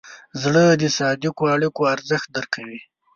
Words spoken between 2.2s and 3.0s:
درک کوي.